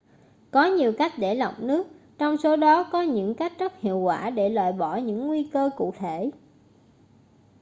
có 0.51 0.65
nhiều 0.65 0.93
cách 0.97 1.11
để 1.17 1.35
lọc 1.35 1.59
nước 1.59 1.87
trong 2.17 2.37
số 2.37 2.55
đó 2.55 2.83
có 2.91 3.01
những 3.01 3.35
cách 3.35 3.53
rất 3.59 3.79
hiệu 3.79 3.97
quả 3.99 4.29
để 4.29 4.49
loại 4.49 4.73
bỏ 4.73 4.95
những 4.97 5.27
nguy 5.27 5.49
cơ 5.53 5.69
cụ 5.77 5.93
thể 5.97 6.31